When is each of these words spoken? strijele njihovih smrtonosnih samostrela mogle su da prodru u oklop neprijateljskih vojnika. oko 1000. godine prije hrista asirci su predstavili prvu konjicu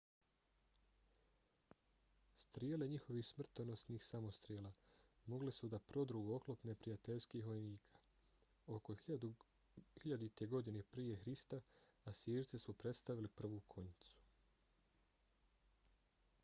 strijele 2.43 2.87
njihovih 2.91 3.25
smrtonosnih 3.27 4.05
samostrela 4.05 4.71
mogle 5.33 5.51
su 5.57 5.67
da 5.73 5.79
prodru 5.91 6.21
u 6.29 6.33
oklop 6.37 6.63
neprijateljskih 6.69 7.45
vojnika. 7.49 8.01
oko 8.77 8.95
1000. 9.03 10.47
godine 10.57 10.81
prije 10.95 11.19
hrista 11.25 11.59
asirci 12.15 12.61
su 12.65 12.73
predstavili 12.83 13.33
prvu 13.43 13.61
konjicu 13.75 14.17